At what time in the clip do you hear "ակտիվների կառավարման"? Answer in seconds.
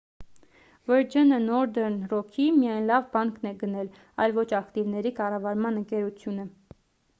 4.63-5.81